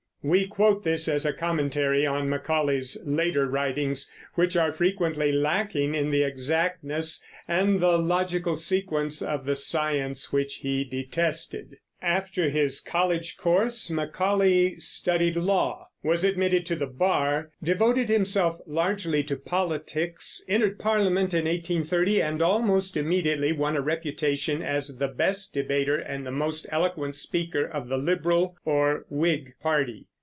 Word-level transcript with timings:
We 0.23 0.45
quote 0.45 0.83
this 0.83 1.07
as 1.07 1.25
a 1.25 1.33
commentary 1.33 2.05
on 2.05 2.29
Macaulay's 2.29 2.95
later 3.03 3.47
writings, 3.47 4.11
which 4.35 4.55
are 4.55 4.71
frequently 4.71 5.31
lacking 5.31 5.95
in 5.95 6.11
the 6.11 6.21
exactness 6.21 7.25
and 7.47 7.79
the 7.79 7.97
logical 7.97 8.55
sequence 8.55 9.23
of 9.23 9.45
the 9.47 9.55
science 9.55 10.31
which 10.31 10.57
he 10.57 10.83
detested. 10.83 11.77
After 12.03 12.49
his 12.49 12.81
college 12.81 13.35
course 13.35 13.89
Macaulay 13.89 14.79
studied 14.79 15.37
law, 15.37 15.87
was 16.03 16.23
admitted 16.23 16.67
to 16.67 16.75
the 16.75 16.85
bar, 16.87 17.49
devoted 17.63 18.09
himself 18.09 18.59
largely 18.67 19.23
to 19.23 19.35
politics, 19.35 20.43
entered 20.47 20.77
Parliament 20.77 21.33
in 21.33 21.45
1830, 21.45 22.21
and 22.21 22.41
almost 22.43 22.95
immediately 22.95 23.51
won 23.53 23.75
a 23.75 23.81
reputation 23.81 24.61
as 24.61 24.97
the 24.97 25.07
best 25.07 25.55
debater 25.55 25.97
and 25.97 26.27
the 26.27 26.31
most 26.31 26.67
eloquent 26.71 27.15
speaker, 27.15 27.65
of 27.65 27.87
the 27.87 27.97
Liberal 27.97 28.55
or 28.65 29.05
Whig 29.09 29.53
party. 29.61 30.05